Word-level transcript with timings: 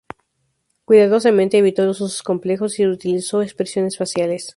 Cuidadosamente 0.85 1.59
evitó 1.59 1.85
los 1.85 2.01
usos 2.01 2.23
complejos 2.23 2.79
y 2.79 2.87
utilizó 2.87 3.43
expresiones 3.43 3.99
fáciles. 3.99 4.49